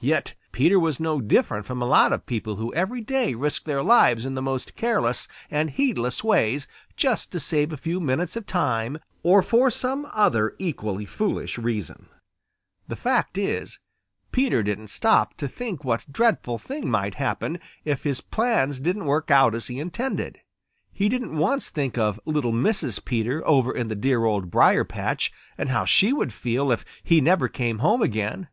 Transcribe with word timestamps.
Yet 0.00 0.34
Peter 0.52 0.78
was 0.78 1.00
no 1.00 1.20
different 1.20 1.66
from 1.66 1.82
a 1.82 1.86
lot 1.86 2.12
of 2.12 2.24
people 2.24 2.54
who 2.54 2.72
every 2.74 3.00
day 3.00 3.34
risk 3.34 3.64
their 3.64 3.82
lives 3.82 4.24
in 4.24 4.36
the 4.36 4.40
most 4.40 4.76
careless 4.76 5.26
and 5.50 5.70
heedless 5.70 6.22
ways 6.22 6.68
just 6.96 7.32
to 7.32 7.40
save 7.40 7.72
a 7.72 7.76
few 7.76 7.98
minutes 7.98 8.36
of 8.36 8.46
time 8.46 8.98
or 9.24 9.42
for 9.42 9.72
some 9.72 10.06
other 10.12 10.54
equally 10.60 11.04
foolish 11.04 11.58
reason. 11.58 12.08
The 12.86 12.94
fact 12.94 13.36
is, 13.36 13.80
Peter 14.30 14.62
didn't 14.62 14.86
stop 14.90 15.34
to 15.38 15.48
think 15.48 15.82
what 15.82 16.12
dreadful 16.12 16.58
thing 16.58 16.88
might 16.88 17.14
happen 17.16 17.58
if 17.84 18.04
his 18.04 18.20
plans 18.20 18.78
didn't 18.78 19.06
work 19.06 19.32
out 19.32 19.52
as 19.52 19.66
he 19.66 19.80
intended. 19.80 20.38
He 20.92 21.08
didn't 21.08 21.36
once 21.36 21.70
think 21.70 21.98
of 21.98 22.20
little 22.24 22.52
Mrs. 22.52 23.04
Peter 23.04 23.44
over 23.44 23.74
in 23.74 23.88
the 23.88 23.96
dear 23.96 24.26
Old 24.26 24.48
Briar 24.48 24.84
patch 24.84 25.32
and 25.58 25.70
how 25.70 25.84
she 25.84 26.12
would 26.12 26.32
feel 26.32 26.70
if 26.70 26.84
he 27.02 27.20
never 27.20 27.48
came 27.48 27.78
home 27.80 28.00
again. 28.00 28.46